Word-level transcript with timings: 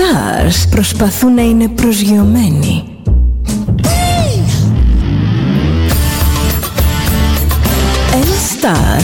stars 0.00 0.68
προσπαθούν 0.70 1.34
να 1.34 1.42
είναι 1.42 1.68
προσγειωμένοι. 1.68 2.84
Ένα 8.12 8.36
star 8.60 9.02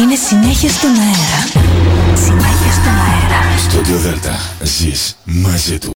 είναι 0.00 0.14
συνέχεια 0.28 0.68
στον 0.68 0.90
αέρα. 0.90 1.66
Συνέχεια 2.24 2.72
στον 2.72 2.92
αέρα. 2.92 3.58
Στούντιο 3.68 3.98
Δέλτα. 3.98 4.38
Ζεις 4.62 5.16
μαζί 5.24 5.78
του. 5.78 5.95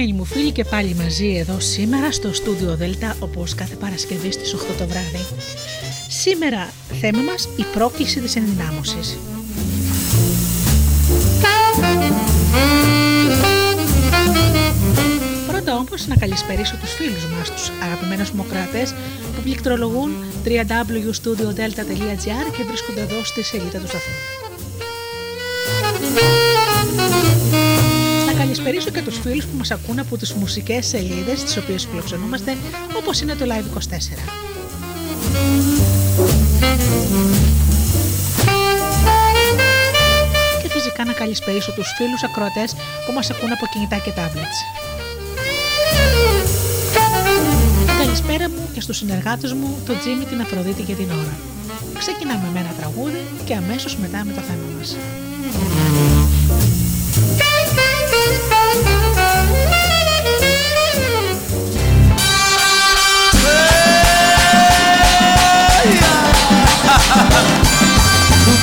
Αγαπημένοι 0.00 0.24
μου 0.24 0.34
φίλοι 0.34 0.52
και 0.52 0.64
πάλι 0.64 0.94
μαζί 0.94 1.36
εδώ 1.36 1.60
σήμερα 1.60 2.12
στο 2.12 2.32
στούντιο 2.32 2.76
Δέλτα 2.76 3.16
όπως 3.20 3.54
κάθε 3.54 3.74
Παρασκευή 3.74 4.32
στις 4.32 4.54
8 4.54 4.58
το 4.78 4.86
βράδυ. 4.86 5.26
Σήμερα 6.08 6.72
θέμα 7.00 7.22
μας 7.22 7.48
η 7.56 7.64
πρόκληση 7.72 8.20
της 8.20 8.36
ενδυνάμωσης. 8.36 9.18
Πρώτα 15.46 15.76
όμως 15.76 16.06
να 16.06 16.16
καλησπερίσω 16.16 16.76
τους 16.76 16.92
φίλους 16.92 17.26
μας, 17.26 17.50
τους 17.50 17.70
αγαπημένους 17.82 18.30
μου 18.30 18.46
κρατές 18.50 18.94
που 19.34 19.42
πληκτρολογούν 19.42 20.10
www.studiodelta.gr 20.44 22.46
και 22.56 22.64
βρίσκονται 22.68 23.00
εδώ 23.00 23.24
στη 23.24 23.42
σελίδα 23.42 23.78
τους 23.78 23.88
σταθμού. 23.88 24.29
Καλησπερίσω 28.70 28.90
και 28.90 29.10
τους 29.10 29.20
φίλους 29.22 29.44
που 29.44 29.56
μας 29.56 29.70
ακούν 29.70 29.98
από 29.98 30.16
τις 30.16 30.32
μουσικές 30.32 30.86
σελίδες 30.86 31.44
τις 31.44 31.56
οποίες 31.56 31.86
φιλοξενούμαστε 31.90 32.56
όπως 32.96 33.20
είναι 33.20 33.34
το 33.34 33.44
Live24. 33.44 33.88
Και 40.62 40.68
φυσικά 40.68 41.04
να 41.04 41.12
καλησπερίσω 41.12 41.72
τους 41.72 41.92
φίλους 41.96 42.22
ακροατές 42.22 42.74
που 43.06 43.12
μας 43.12 43.30
ακούν 43.30 43.52
από 43.52 43.66
κινητά 43.72 43.96
και 43.96 44.12
tablets. 44.16 44.58
Καλησπέρα 47.98 48.48
μου 48.48 48.70
και 48.74 48.80
στους 48.80 48.96
συνεργάτες 48.96 49.52
μου, 49.52 49.82
τον 49.86 49.98
Τζίμι, 49.98 50.24
την 50.24 50.40
Αφροδίτη 50.40 50.82
και 50.82 50.94
την 50.94 51.10
ώρα. 51.10 51.34
Ξεκινάμε 51.98 52.48
με 52.52 52.58
ένα 52.58 52.74
τραγούδι 52.78 53.26
και 53.44 53.54
αμέσως 53.54 53.96
μετά 53.96 54.24
με 54.24 54.32
το 54.32 54.40
θέμα 54.40 54.66
μας. 54.78 54.96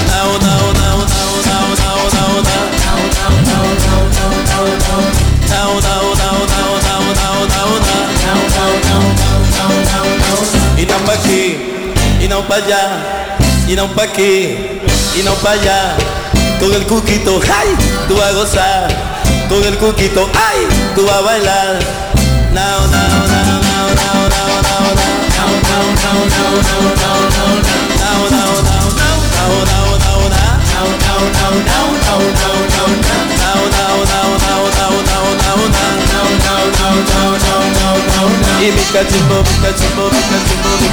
não 12.39 12.47
para 12.47 12.63
allá, 12.63 13.37
y 13.67 13.75
no 13.75 13.87
pa' 13.89 14.03
aquí, 14.03 14.55
y 15.17 15.23
no 15.23 15.33
pa' 15.35 15.51
allá. 15.51 15.97
Con 16.59 16.73
el 16.73 16.85
cuquito, 16.85 17.39
ay, 17.43 17.75
tú 18.07 18.15
vas 18.15 18.29
a 18.29 18.31
gozar. 18.31 18.87
Con 19.49 19.63
el 19.63 19.77
cuquito, 19.77 20.29
ay, 20.33 20.67
tú 20.95 21.05
vas 21.05 21.17
a 21.17 21.21
bailar. 21.21 21.79
E 38.61 38.71
me 38.73 38.83
cativou, 38.91 39.41
me. 39.61 40.89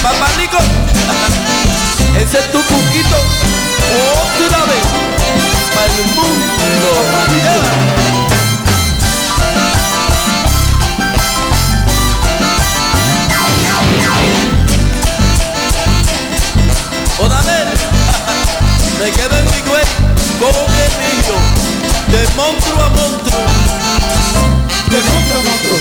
Papá 0.00 0.28
Nico, 0.38 0.58
ese 2.22 2.38
es 2.38 2.52
tu 2.52 2.58
cuquito. 2.62 3.16
Oh. 3.16 4.33
monstro 22.54 22.80
a 22.80 22.88
monstro. 22.90 23.38
De 24.88 24.96
monstro 24.96 25.38
a 25.38 25.42
monstro. 25.42 25.76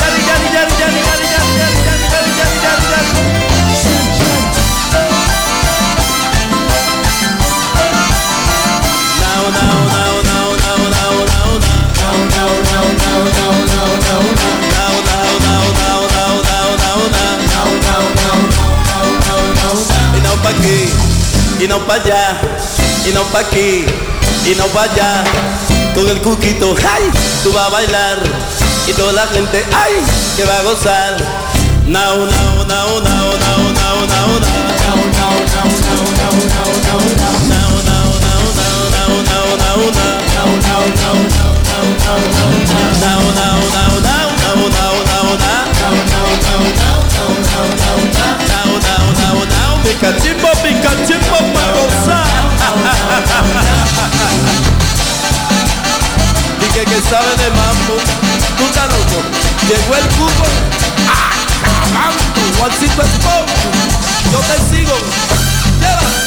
Jari, 0.00 0.20
jari, 0.26 0.46
jari, 0.52 0.72
jari, 0.78 1.00
jari, 1.02 1.26
E 20.14 20.20
não 20.20 20.38
pra 20.38 20.52
quê? 20.52 20.88
E 21.60 21.66
não 21.66 21.80
pra 21.80 21.98
já? 21.98 22.36
E 23.06 23.12
não 23.12 23.24
pra 23.26 23.44
quê? 23.44 23.84
não. 24.54 25.55
Con 25.96 26.06
el 26.10 26.20
cuquito, 26.20 26.76
ay, 26.92 27.10
tú 27.42 27.50
vas 27.54 27.68
a 27.68 27.70
bailar, 27.70 28.18
y 28.86 28.92
toda 28.92 29.14
la 29.14 29.26
gente, 29.28 29.64
ay, 29.74 29.94
que 30.36 30.44
va 30.44 30.58
a 30.58 30.62
gozar. 30.62 31.16
Now, 31.86 32.16
now, 32.18 32.64
now, 32.68 33.00
now, 33.00 33.32
now, 33.38 33.72
now, 33.72 34.04
now, 34.04 34.28
now. 34.36 34.60
Now, 34.76 35.00
now, 35.06 35.40
now, 35.40 35.64
now, 35.64 35.80
now, 37.56 37.72
now, 37.72 37.86
now, 37.86 38.04
now. 39.96 40.32
Now, 43.00 43.20
now, 43.34 43.56
now, 43.64 43.86
sabe 57.10 57.36
de 57.36 57.50
mambo. 57.50 57.94
Tú 58.58 58.64
loco. 58.86 59.22
Llegó 59.68 59.94
el 59.96 60.08
cubo. 60.16 60.46
Acabando. 61.08 62.58
Juancito 62.58 63.02
es 63.02 63.08
Yo 64.32 64.38
te 64.40 64.76
sigo. 64.76 64.96
Lleva. 65.80 66.25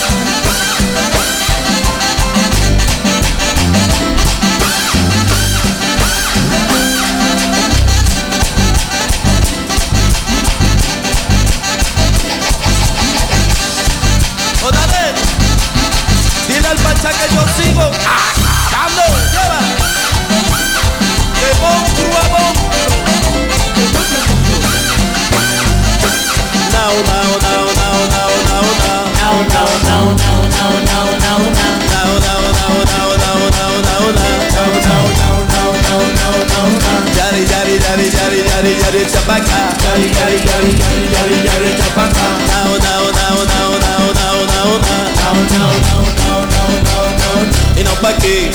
yari 38.69 38.81
yari 38.81 39.05
chapaka 39.11 39.59
yari 39.83 40.05
yari 40.13 40.37
yari 40.45 40.71
yari 40.77 41.05
yari 41.13 41.37
yari 41.47 41.69
chapaka 41.73 42.25
now 42.49 42.69
now 42.77 43.03
now 43.17 43.37
now 43.49 43.69
now 43.81 43.81
now 43.81 44.03
now 44.13 44.35
now 44.45 44.69
now 44.69 45.41
now 45.49 45.73
now 45.89 46.05
now 46.13 46.77
now 46.85 47.07
now 47.17 47.37
e 47.75 47.83
não 47.83 47.95
pra 47.95 48.13
quê 48.13 48.51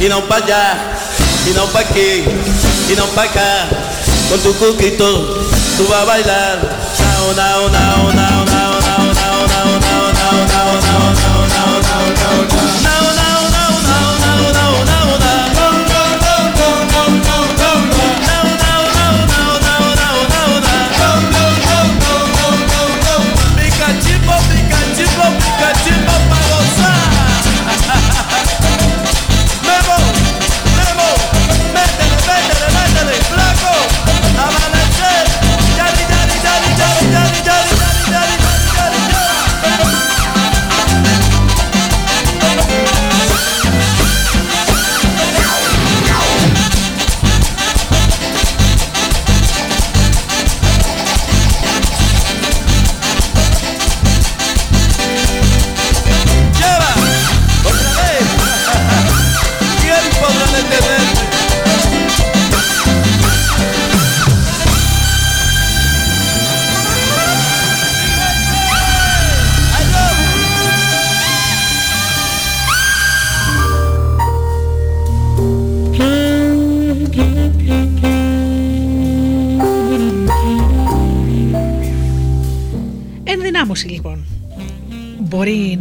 e 0.00 0.08
não 0.08 0.20
pra 0.22 0.40
já 0.40 0.76
e 1.46 1.50
não 1.54 1.66
pra 1.68 1.84
quê 1.84 2.24
e 2.90 2.94
não 2.96 3.08
pra 3.08 3.28
cá 3.28 3.68
com 4.28 4.38
tu 4.38 4.52
coquito 4.54 5.40
tu 5.78 5.84
vai 5.84 6.04
bailar 6.04 6.58
now 7.00 7.32
now 7.32 7.68
now 7.70 8.12
now 8.12 8.44
now 8.44 8.75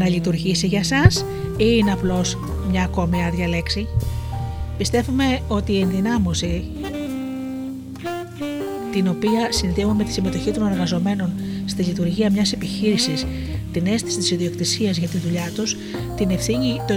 λειτουργήσει 0.04 0.68
για 0.68 0.84
σας 0.84 1.26
ή 1.58 1.66
είναι 1.80 1.92
απλώς 1.92 2.38
μια 2.70 2.84
ακόμη 2.84 3.26
άδεια 3.26 3.48
λέξη. 3.48 3.88
Πιστεύουμε 4.78 5.40
ότι 5.48 5.72
η 5.72 5.80
ενδυνάμωση 5.80 6.64
την 8.92 9.08
οποία 9.08 9.52
συνδέουμε 9.52 9.94
με 9.94 10.04
τη 10.04 10.12
συμμετοχή 10.12 10.52
των 10.52 10.68
εργαζομένων 10.68 11.32
στη 11.66 11.84
λειτουργία 11.84 12.32
μιας 12.32 12.52
επιχείρησης, 12.52 13.26
την 13.72 13.86
αίσθηση 13.88 14.18
της 14.18 14.32
ιδιοκτησίας 14.32 14.98
για 14.98 15.08
τη 15.08 15.18
δουλειά 15.18 15.52
τους, 15.56 15.76
την 16.16 16.30
ευθύνη, 16.30 16.82
το 16.88 16.94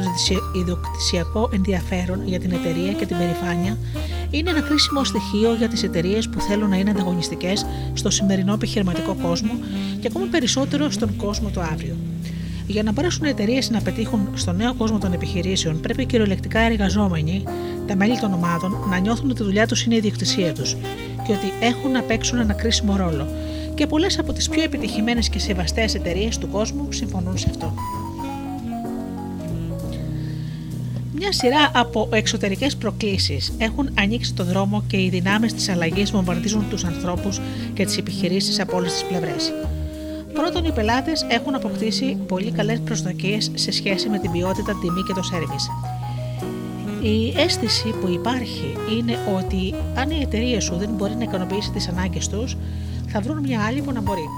ιδιοκτησιακό 0.61 1.50
ενδιαφέρον 1.53 2.27
για 2.27 2.39
την 2.41 2.53
εταιρεία 2.53 2.93
και 2.93 3.06
την 3.06 3.17
περηφάνεια, 3.17 3.79
είναι 4.31 4.50
ένα 4.50 4.61
κρίσιμο 4.61 5.05
στοιχείο 5.05 5.55
για 5.55 5.69
τις 5.69 5.83
εταιρείες 5.83 6.29
που 6.29 6.41
θέλουν 6.41 6.69
να 6.69 6.77
είναι 6.77 6.91
ανταγωνιστικές 6.91 7.67
στο 7.95 8.11
σημερινό 8.11 8.53
επιχειρηματικό 8.53 9.17
κόσμο 9.23 9.53
και 10.00 10.09
ακόμα 10.11 10.27
περισσότερο 10.31 10.91
στον 10.91 11.17
κόσμο 11.17 11.50
το 11.50 11.61
αύριο. 11.61 11.97
Για 12.69 12.82
να 12.82 12.93
μπορέσουν 12.93 13.25
οι 13.25 13.29
εταιρείες 13.29 13.70
να 13.70 13.81
πετύχουν 13.81 14.29
στο 14.35 14.53
νέο 14.53 14.75
κόσμο 14.75 14.99
των 14.99 15.12
επιχειρήσεων, 15.12 15.81
πρέπει 15.81 16.06
κυριολεκτικά 16.06 16.62
οι 16.62 16.65
εργαζόμενοι, 16.73 17.43
τα 17.87 17.97
μέλη 17.97 18.19
των 18.19 18.32
ομάδων, 18.32 18.76
να 18.91 18.99
νιώθουν 18.99 19.31
ότι 19.31 19.43
η 19.43 19.44
δουλειά 19.44 19.67
τους 19.67 19.85
είναι 19.85 19.94
η 19.94 19.97
ιδιοκτησία 19.99 20.53
τους 20.55 20.76
και 21.26 21.32
ότι 21.32 21.53
έχουν 21.61 21.91
να 21.91 22.03
παίξουν 22.03 22.38
ένα 22.38 22.53
κρίσιμο 22.53 22.97
ρόλο. 22.97 23.29
Και 23.75 23.87
πολλές 23.87 24.19
από 24.19 24.32
τις 24.32 24.49
πιο 24.49 24.62
επιτυχημένες 24.62 25.29
και 25.29 25.38
σεβαστές 25.38 25.94
εταιρείες 25.94 26.38
του 26.38 26.49
κόσμου 26.49 26.93
συμφωνούν 26.93 27.38
σε 27.38 27.47
αυτό. 27.50 27.75
Μια 31.14 31.32
σειρά 31.32 31.71
από 31.75 32.09
εξωτερικές 32.12 32.76
προκλήσεις 32.76 33.53
έχουν 33.59 33.91
ανοίξει 33.99 34.35
το 34.35 34.44
δρόμο 34.44 34.85
και 34.87 34.97
οι 34.97 35.09
δυνάμεις 35.09 35.55
της 35.55 35.69
αλλαγής 35.69 36.11
βομβαρδίζουν 36.11 36.64
τους 36.71 36.85
ανθρώπους 36.85 37.41
και 37.75 37.85
τις 37.85 37.97
επιχειρήσεις 37.97 38.61
από 38.61 38.76
όλες 38.76 38.93
τις 38.93 39.05
πλευρές. 39.05 39.53
Πρώτον, 40.33 40.65
οι 40.65 40.73
πελάτες 40.73 41.27
έχουν 41.29 41.55
αποκτήσει 41.55 42.17
πολύ 42.29 42.51
καλές 42.51 42.81
προσδοκίες 42.81 43.51
σε 43.55 43.71
σχέση 43.71 44.09
με 44.09 44.19
την 44.19 44.31
ποιότητα, 44.31 44.79
τιμή 44.81 45.03
και 45.07 45.13
το 45.13 45.23
σερβις. 45.23 45.71
Η 47.03 47.35
αίσθηση 47.37 47.88
που 47.88 48.09
υπάρχει 48.09 48.76
είναι 48.99 49.19
ότι 49.37 49.75
αν 49.95 50.11
η 50.11 50.21
εταιρεία 50.23 50.61
σου 50.61 50.76
δεν 50.76 50.91
μπορεί 50.91 51.14
να 51.14 51.23
ικανοποιήσει 51.23 51.71
τις 51.71 51.88
ανάγκες 51.88 52.29
τους, 52.29 52.57
θα 53.09 53.21
βρουν 53.21 53.38
μια 53.38 53.64
άλλη 53.64 53.81
που 53.81 53.93
να 53.93 54.00
μπορεί. 54.00 54.29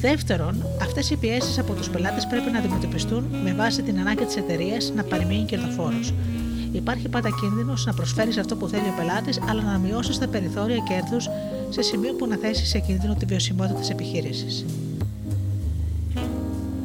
Δεύτερον, 0.00 0.66
αυτές 0.82 1.10
οι 1.10 1.16
πιέσεις 1.16 1.58
από 1.58 1.72
τους 1.72 1.90
πελάτες 1.90 2.26
πρέπει 2.26 2.50
να 2.50 2.58
αντιμετωπιστούν 2.58 3.24
με 3.44 3.54
βάση 3.54 3.82
την 3.82 3.98
ανάγκη 3.98 4.24
της 4.24 4.36
εταιρείας 4.36 4.92
να 4.96 5.02
παραμείνει 5.02 5.44
κερδοφόρος. 5.44 6.14
Υπάρχει 6.72 7.08
πάντα 7.08 7.28
κίνδυνος 7.40 7.86
να 7.86 7.94
προσφέρεις 7.94 8.38
αυτό 8.38 8.56
που 8.56 8.68
θέλει 8.68 8.88
ο 8.88 8.94
πελάτης, 8.96 9.40
αλλά 9.48 9.62
να 9.62 9.78
μειώσεις 9.78 10.18
τα 10.18 10.28
περιθώρια 10.28 10.78
κέρδους 10.88 11.28
σε 11.68 11.82
σημείο 11.82 12.12
που 12.12 12.26
να 12.26 12.36
θέσει 12.36 12.66
σε 12.66 12.78
κίνδυνο 12.78 13.14
τη 13.14 13.24
βιωσιμότητα 13.24 13.78
της 13.78 13.90
επιχείρησης. 13.90 14.64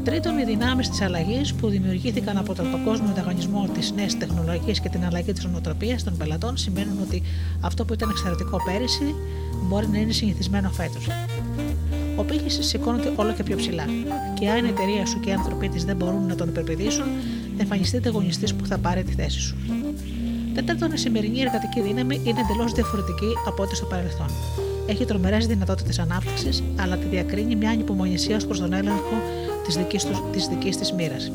Τρίτον, 0.04 0.38
οι 0.38 0.44
δυνάμεις 0.44 0.90
της 0.90 1.02
αλλαγής 1.02 1.54
που 1.54 1.68
δημιουργήθηκαν 1.68 2.38
από 2.38 2.54
τον 2.54 2.72
παγκόσμιο 2.72 3.10
ανταγωνισμό 3.10 3.70
της 3.74 3.92
νέας 3.92 4.18
τεχνολογίας 4.18 4.80
και 4.80 4.90
την 4.90 5.06
αλλαγή 5.06 5.34
της 5.34 5.46
νοοτροπία 5.46 6.00
των 6.04 6.18
πελατών 6.18 6.58
σημαίνουν 6.58 7.00
ότι 7.02 7.22
αυτό 7.62 7.86
που 7.86 7.94
ήταν 7.94 8.10
εξαιρετικό 8.10 8.58
πέρυσι 8.66 9.16
μπορεί 9.64 9.88
να 9.88 9.98
είναι 9.98 10.12
συνηθισμένο 10.12 10.70
φέτος. 10.70 11.08
Ο 12.16 12.24
πύχης 12.24 12.60
σηκώνεται 12.68 13.14
όλο 13.16 13.34
και 13.34 13.44
πιο 13.44 13.58
ψηλά. 13.58 13.86
Και 14.40 14.50
αν 14.50 14.66
η 14.66 14.68
εταιρεία 14.68 15.06
σου 15.06 15.20
και 15.20 15.30
οι 15.30 15.34
άνθρωποι 15.34 15.70
της 15.70 15.86
δεν 15.86 15.96
μπορούν 15.96 16.26
να 16.28 16.36
τον 16.36 16.48
υπερπηδήσουν, 16.48 17.06
θα 17.56 17.62
εμφανιστεί 17.62 17.98
ανταγωνιστή 17.98 18.54
που 18.54 18.66
θα 18.66 18.78
πάρει 18.78 19.04
τη 19.04 19.14
θέση 19.14 19.40
σου. 19.40 19.56
Τέταρτον, 20.54 20.92
η 20.92 20.98
σημερινή 20.98 21.42
εργατική 21.42 21.82
δύναμη 21.82 22.22
είναι 22.24 22.40
εντελώς 22.40 22.72
διαφορετική 22.72 23.34
από 23.48 23.64
ό,τι 23.64 23.76
στο 23.76 23.86
παρελθόν 23.86 24.30
έχει 24.92 25.06
τρομερές 25.06 25.48
δυνατότητες 25.48 26.00
ανάπτυξης, 26.00 26.64
αλλά 26.80 26.98
τη 26.98 27.06
διακρίνει 27.06 27.56
μια 27.56 27.70
ανυπομονησία 27.70 28.38
προς 28.48 28.60
τον 28.60 28.74
έλεγχο 28.74 29.16
της 30.32 30.48
δικής 30.48 30.78
της 30.78 30.94
μοίρας. 30.94 31.32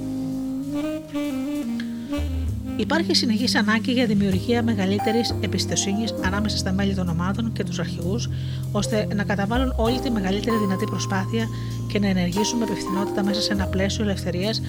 Υπάρχει 2.76 3.14
συνεχής 3.14 3.54
ανάγκη 3.54 3.92
για 3.92 4.06
δημιουργία 4.06 4.62
μεγαλύτερης 4.62 5.34
εμπιστοσύνης 5.40 6.14
ανάμεσα 6.24 6.56
στα 6.56 6.72
μέλη 6.72 6.94
των 6.94 7.08
ομάδων 7.08 7.52
και 7.52 7.64
τους 7.64 7.78
αρχηγούς, 7.78 8.28
ώστε 8.72 9.08
να 9.14 9.24
καταβάλουν 9.24 9.72
όλη 9.76 10.00
τη 10.00 10.10
μεγαλύτερη 10.10 10.56
δυνατή 10.56 10.84
προσπάθεια 10.84 11.48
και 11.92 11.98
να 11.98 12.06
ενεργήσουν 12.06 12.58
με 12.58 12.64
απευθυνότητα 12.64 13.24
μέσα 13.24 13.40
σε 13.40 13.52
ένα 13.52 13.66
πλαίσιο 13.66 14.04
ελευθερίας 14.04 14.62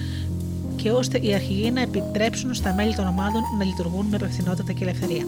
και 0.76 0.90
ώστε 0.90 1.18
οι 1.22 1.34
αρχηγοί 1.34 1.70
να 1.70 1.80
επιτρέψουν 1.80 2.54
στα 2.54 2.74
μέλη 2.74 2.94
των 2.94 3.06
ομάδων 3.06 3.42
να 3.58 3.64
λειτουργούν 3.64 4.06
με 4.06 4.16
απευθυνότητα 4.16 4.72
και 4.72 4.84
ελευθερία. 4.84 5.24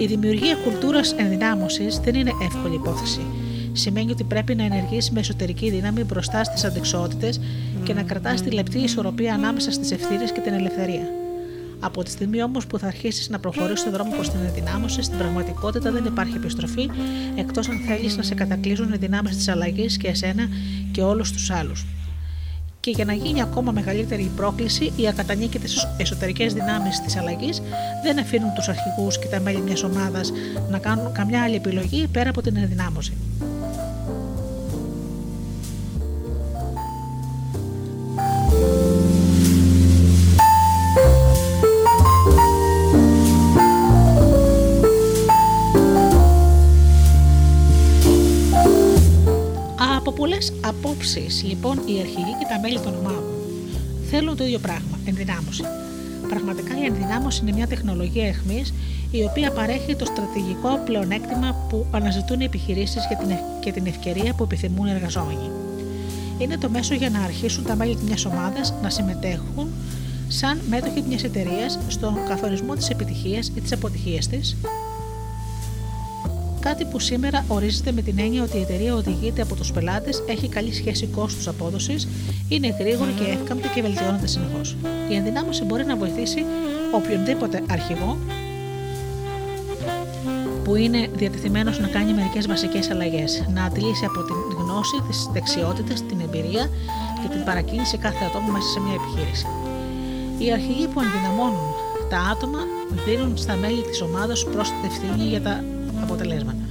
Η 0.00 0.06
δημιουργία 0.06 0.54
κουλτούρας 0.64 1.12
ενδυνάμωσης 1.12 1.98
δεν 1.98 2.14
είναι 2.14 2.32
εύκολη 2.42 2.74
υπόθεση. 2.74 3.20
Σημαίνει 3.72 4.10
ότι 4.10 4.24
πρέπει 4.24 4.54
να 4.54 4.64
ενεργήσει 4.64 5.12
με 5.12 5.20
εσωτερική 5.20 5.70
δύναμη 5.70 6.04
μπροστά 6.04 6.44
στις 6.44 6.64
αντικσότητες 6.64 7.40
και 7.84 7.94
να 7.94 8.02
κρατάς 8.02 8.42
τη 8.42 8.50
λεπτή 8.50 8.78
ισορροπία 8.78 9.34
ανάμεσα 9.34 9.70
στις 9.70 9.90
ευθύνες 9.90 10.32
και 10.32 10.40
την 10.40 10.52
ελευθερία. 10.52 11.08
Από 11.80 12.02
τη 12.02 12.10
στιγμή 12.10 12.42
όμως 12.42 12.66
που 12.66 12.78
θα 12.78 12.86
αρχίσεις 12.86 13.28
να 13.28 13.38
προχωρήσει 13.38 13.76
στον 13.76 13.92
δρόμο 13.92 14.10
προς 14.14 14.30
την 14.30 14.40
ενδυνάμωση, 14.46 15.02
στην 15.02 15.18
πραγματικότητα 15.18 15.90
δεν 15.90 16.04
υπάρχει 16.04 16.36
επιστροφή, 16.36 16.90
εκτός 17.36 17.68
αν 17.68 17.78
θέλεις 17.88 18.16
να 18.16 18.22
σε 18.22 18.34
κατακλείζουν 18.34 18.92
οι 18.92 18.96
δυνάμεις 18.96 19.36
της 19.36 19.48
αλλαγής 19.48 19.96
και 19.96 20.08
εσένα 20.08 20.48
και 20.92 21.02
όλους 21.02 21.32
τους 21.32 21.50
άλλους. 21.50 21.86
Και 22.80 22.90
για 22.90 23.04
να 23.04 23.12
γίνει 23.12 23.42
ακόμα 23.42 23.72
μεγαλύτερη 23.72 24.22
η 24.22 24.30
πρόκληση, 24.36 24.92
οι 24.96 25.08
ακατανίκητες 25.08 25.88
εσωτερικές 25.96 26.54
δυνάμεις 26.54 27.00
της 27.00 27.16
αλλαγής 27.16 27.62
δεν 28.02 28.18
αφήνουν 28.18 28.54
τους 28.54 28.68
αρχηγούς 28.68 29.18
και 29.18 29.26
τα 29.26 29.40
μέλη 29.40 29.60
μιας 29.60 29.82
ομάδας 29.82 30.32
να 30.70 30.78
κάνουν 30.78 31.12
καμιά 31.12 31.42
άλλη 31.42 31.54
επιλογή 31.54 32.06
πέρα 32.06 32.30
από 32.30 32.42
την 32.42 32.56
ενδυνάμωση. 32.56 33.12
Απόψεις 50.60 51.42
λοιπόν 51.42 51.76
οι 51.76 52.00
αρχηγοί 52.00 52.34
και 52.38 52.46
τα 52.48 52.60
μέλη 52.60 52.80
των 52.80 52.94
ομάδων 52.94 53.24
θέλουν 54.10 54.36
το 54.36 54.44
ίδιο 54.44 54.58
πράγμα, 54.58 54.98
ενδυνάμωση. 55.04 55.62
Πραγματικά 56.28 56.78
η 56.82 56.84
ενδυνάμωση 56.84 57.40
είναι 57.42 57.52
μια 57.52 57.66
τεχνολογία 57.66 58.26
εχμής 58.26 58.72
η 59.10 59.24
οποία 59.24 59.50
παρέχει 59.52 59.96
το 59.96 60.04
στρατηγικό 60.04 60.78
πλεονέκτημα 60.84 61.66
που 61.68 61.86
αναζητούν 61.90 62.40
οι 62.40 62.44
επιχειρήσεις 62.44 63.02
και 63.60 63.72
την 63.72 63.86
ευκαιρία 63.86 64.34
που 64.34 64.42
επιθυμούν 64.42 64.86
οι 64.86 64.90
εργαζόμενοι. 64.90 65.50
Είναι 66.38 66.58
το 66.58 66.68
μέσο 66.68 66.94
για 66.94 67.10
να 67.10 67.20
αρχίσουν 67.20 67.64
τα 67.64 67.76
μέλη 67.76 67.98
μιας 68.04 68.24
ομάδας 68.24 68.74
να 68.82 68.90
συμμετέχουν 68.90 69.68
σαν 70.28 70.60
μέτοχοι 70.68 71.04
μιας 71.08 71.24
εταιρείας 71.24 71.78
στον 71.88 72.14
καθορισμό 72.28 72.74
της 72.74 72.88
επιτυχίας 72.88 73.48
ή 73.48 73.60
της 73.60 73.72
αποτυχίας 73.72 74.26
της, 74.26 74.56
Κάτι 76.60 76.84
που 76.84 76.98
σήμερα 76.98 77.44
ορίζεται 77.48 77.92
με 77.92 78.02
την 78.02 78.18
έννοια 78.18 78.42
ότι 78.42 78.56
η 78.56 78.60
εταιρεία 78.60 78.94
οδηγείται 78.94 79.42
από 79.42 79.54
τους 79.54 79.72
πελάτες, 79.72 80.22
έχει 80.28 80.48
καλή 80.48 80.74
σχέση 80.74 81.06
κόστου-απόδοση, 81.06 81.94
είναι 82.48 82.76
γρήγορη 82.78 83.12
και 83.12 83.24
εύκαμπτη 83.24 83.68
και 83.68 83.82
βελτιώνεται 83.82 84.26
συνεχώς. 84.26 84.76
Η 85.10 85.14
ενδυνάμωση 85.14 85.64
μπορεί 85.64 85.84
να 85.84 85.96
βοηθήσει 85.96 86.44
οποιονδήποτε 86.94 87.62
αρχηγό 87.70 88.18
που 90.64 90.74
είναι 90.74 91.08
διατεθειμένος 91.14 91.78
να 91.78 91.86
κάνει 91.86 92.12
μερικές 92.12 92.46
βασικές 92.46 92.90
αλλαγές, 92.90 93.44
να 93.54 93.64
αντιλήσει 93.64 94.04
από 94.04 94.22
την 94.22 94.36
γνώση, 94.58 95.02
τις 95.08 95.28
δεξιότητες, 95.32 96.02
την 96.02 96.20
εμπειρία 96.20 96.70
και 97.22 97.28
την 97.28 97.44
παρακίνηση 97.44 97.96
κάθε 97.98 98.24
ατόμου 98.24 98.50
μέσα 98.52 98.68
σε 98.68 98.80
μια 98.80 98.94
επιχείρηση. 98.94 99.46
Οι 100.38 100.52
αρχηγοί 100.52 100.86
που 100.88 101.00
ενδυναμώνουν 101.00 101.68
τα 102.10 102.18
άτομα 102.18 102.58
δίνουν 103.06 103.36
στα 103.36 103.56
μέλη 103.56 103.82
της 103.82 104.00
ομάδας 104.00 104.44
πρόσθετη 104.44 104.86
ευθύνη 104.86 105.24
για 105.28 105.42
τα 105.42 105.64
αποτελέσματα. 106.02 106.62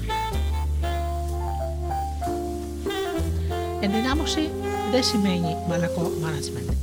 Ενδυνάμωση 3.80 4.50
δεν 4.92 5.04
σημαίνει 5.04 5.56
μαλακό 5.70 6.12
management. 6.24 6.74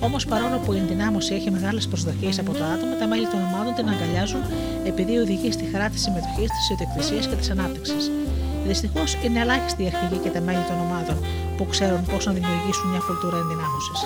Όμως 0.00 0.26
παρόλο 0.26 0.58
που 0.64 0.72
η 0.72 0.78
ενδυνάμωση 0.78 1.34
έχει 1.34 1.50
μεγάλες 1.50 1.88
προσδοκίες 1.88 2.38
από 2.38 2.52
το 2.52 2.64
άτομο, 2.64 2.94
τα 2.98 3.06
μέλη 3.06 3.26
των 3.26 3.40
ομάδων 3.48 3.74
την 3.74 3.88
αγκαλιάζουν 3.88 4.40
επειδή 4.84 5.16
οδηγεί 5.18 5.52
στη 5.52 5.64
χαρά 5.72 5.88
της 5.88 6.02
συμμετοχής, 6.02 6.50
της 6.56 6.70
ιδιοκτησίας 6.72 7.26
και 7.26 7.36
της 7.36 7.50
ανάπτυξης. 7.50 8.10
Δυστυχώς 8.66 9.16
είναι 9.24 9.40
ελάχιστοι 9.40 9.82
οι 9.82 9.86
αρχηγοί 9.86 10.18
και 10.22 10.30
τα 10.30 10.40
μέλη 10.40 10.64
των 10.68 10.76
ομάδων 10.86 11.16
που 11.56 11.66
ξέρουν 11.66 12.02
πώς 12.10 12.26
να 12.26 12.32
δημιουργήσουν 12.32 12.90
μια 12.90 13.02
κουλτούρα 13.06 13.36
ενδυνάμωσης. 13.36 14.00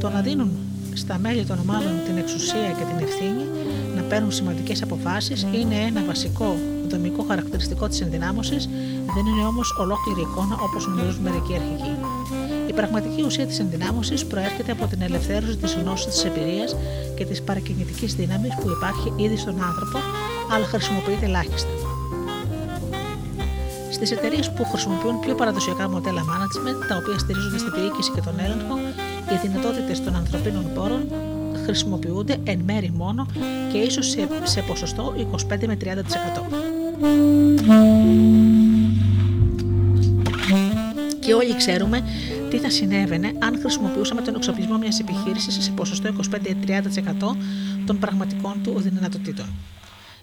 Το 0.00 0.08
να 0.08 0.20
δίνουν 0.20 0.50
στα 0.94 1.18
μέλη 1.18 1.44
των 1.44 1.58
ομάδων 1.58 1.92
την 2.06 2.16
εξουσία 2.16 2.70
και 2.78 2.84
την 2.84 3.06
ευθύνη 3.06 3.44
να 3.96 4.02
παίρνουν 4.02 4.32
σημαντικές 4.32 4.82
αποφάσεις 4.82 5.46
είναι 5.52 5.74
ένα 5.74 6.02
βασικό 6.06 6.56
δομικό 6.88 7.24
χαρακτηριστικό 7.28 7.88
της 7.88 8.00
ενδυνάμωσης, 8.00 8.68
δεν 9.14 9.24
είναι 9.26 9.44
όμως 9.46 9.76
ολόκληρη 9.78 10.20
εικόνα 10.20 10.56
όπως 10.66 10.86
νομίζουν 10.86 11.22
μερικοί 11.22 11.54
αρχηγοί. 11.54 11.96
Η 12.66 12.72
πραγματική 12.72 13.22
ουσία 13.22 13.46
της 13.46 13.58
ενδυνάμωσης 13.58 14.26
προέρχεται 14.26 14.72
από 14.72 14.86
την 14.86 15.02
ελευθέρωση 15.02 15.56
της 15.56 15.74
γνώσης, 15.74 16.06
της 16.06 16.24
εμπειρίας 16.24 16.76
και 17.16 17.24
της 17.24 17.42
παρακινητικής 17.42 18.14
δύναμης 18.14 18.54
που 18.60 18.68
υπάρχει 18.76 19.12
ήδη 19.16 19.36
στον 19.36 19.62
άνθρωπο, 19.62 19.98
αλλά 20.52 20.64
χρησιμοποιείται 20.64 21.24
ελάχιστα. 21.24 21.70
Στις 23.90 24.10
εταιρείες 24.10 24.50
που 24.52 24.64
χρησιμοποιούν 24.64 25.20
πιο 25.20 25.34
παραδοσιακά 25.34 25.88
μοντέλα 25.88 26.22
management, 26.32 26.78
τα 26.88 26.96
οποία 26.96 27.18
στηρίζονται 27.18 27.58
στην 27.58 27.72
διοίκηση 27.76 28.10
και 28.14 28.20
τον 28.20 28.34
έλεγχο, 28.44 28.74
οι 29.32 29.46
δυνατότητες 29.46 30.02
των 30.02 30.14
ανθρωπίνων 30.16 30.72
πόρων 30.74 31.08
χρησιμοποιούνται 31.64 32.36
εν 32.44 32.60
μέρη 32.64 32.92
μόνο 32.96 33.26
και 33.72 33.78
ίσως 33.78 34.08
σε, 34.08 34.28
σε 34.42 34.60
ποσοστό 34.60 35.14
25 35.50 35.66
με 35.66 35.76
30%. 35.84 35.86
Και 41.20 41.34
όλοι 41.34 41.56
ξέρουμε 41.56 42.02
τι 42.50 42.58
θα 42.58 42.70
συνέβαινε 42.70 43.32
αν 43.38 43.58
χρησιμοποιούσαμε 43.60 44.20
τον 44.20 44.34
εξοπλισμό 44.34 44.78
μιας 44.78 45.00
επιχείρησης 45.00 45.64
σε 45.64 45.70
ποσοστό 45.70 46.10
25-30% 46.30 47.36
των 47.86 47.98
πραγματικών 47.98 48.60
του 48.62 48.74
δυνατοτήτων. 48.76 49.46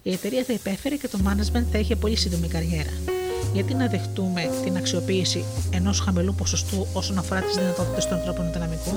Η 0.03 0.11
εταιρεία 0.11 0.43
θα 0.43 0.53
υπέφερε 0.53 0.95
και 0.95 1.07
το 1.07 1.19
management 1.23 1.63
θα 1.71 1.77
είχε 1.77 1.95
πολύ 1.95 2.15
σύντομη 2.15 2.47
καριέρα 2.47 3.18
γιατί 3.53 3.73
να 3.73 3.87
δεχτούμε 3.87 4.49
την 4.63 4.77
αξιοποίηση 4.77 5.43
ενός 5.69 5.99
χαμηλού 5.99 6.33
ποσοστού 6.35 6.87
όσον 6.93 7.17
αφορά 7.17 7.41
τις 7.41 7.55
δυνατότητες 7.55 8.05
του 8.05 8.13
ανθρώπινου 8.13 8.51
δυναμικού, 8.51 8.91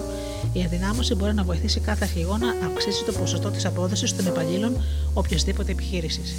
η 0.53 0.61
ενδυνάμωση 0.61 1.15
μπορεί 1.15 1.35
να 1.35 1.45
βοηθήσει 1.45 1.81
κάθε 1.81 2.05
αρχηγό 2.05 2.37
να 2.37 2.67
αυξήσει 2.67 3.05
το 3.05 3.13
ποσοστό 3.13 3.51
της 3.51 3.65
απόδοσης 3.65 4.17
των 4.17 4.27
υπαλλήλων 4.27 4.77
οποιασδήποτε 5.15 5.73
επιχείρησης. 5.73 6.35